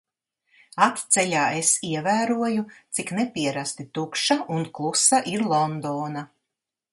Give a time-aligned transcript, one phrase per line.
[0.85, 2.63] Atceļā es ievēroju,
[2.99, 6.27] cik nepierasti tukša un klusa ir Londona.